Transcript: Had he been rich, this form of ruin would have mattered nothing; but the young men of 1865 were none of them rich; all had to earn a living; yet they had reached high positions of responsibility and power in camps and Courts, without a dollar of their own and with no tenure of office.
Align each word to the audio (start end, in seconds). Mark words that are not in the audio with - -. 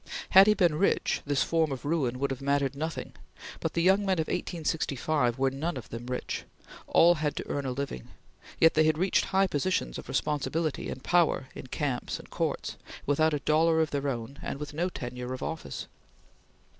Had 0.31 0.47
he 0.47 0.55
been 0.55 0.73
rich, 0.79 1.21
this 1.27 1.43
form 1.43 1.71
of 1.71 1.85
ruin 1.85 2.17
would 2.17 2.31
have 2.31 2.41
mattered 2.41 2.75
nothing; 2.75 3.13
but 3.59 3.73
the 3.73 3.83
young 3.83 3.99
men 3.99 4.17
of 4.17 4.25
1865 4.25 5.37
were 5.37 5.51
none 5.51 5.77
of 5.77 5.89
them 5.89 6.07
rich; 6.07 6.43
all 6.87 7.13
had 7.13 7.35
to 7.35 7.47
earn 7.47 7.67
a 7.67 7.71
living; 7.71 8.07
yet 8.59 8.73
they 8.73 8.85
had 8.85 8.97
reached 8.97 9.25
high 9.25 9.45
positions 9.45 9.99
of 9.99 10.09
responsibility 10.09 10.89
and 10.89 11.03
power 11.03 11.49
in 11.53 11.67
camps 11.67 12.17
and 12.17 12.31
Courts, 12.31 12.77
without 13.05 13.35
a 13.35 13.39
dollar 13.41 13.79
of 13.79 13.91
their 13.91 14.07
own 14.07 14.39
and 14.41 14.57
with 14.59 14.73
no 14.73 14.89
tenure 14.89 15.33
of 15.35 15.43
office. 15.43 15.85